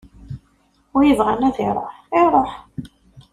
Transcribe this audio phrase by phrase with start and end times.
[0.93, 2.51] Win yebɣan ad iṛuḥ, iṛuḥ.